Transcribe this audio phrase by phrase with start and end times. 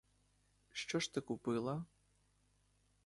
[0.71, 1.85] Що ж ти купила?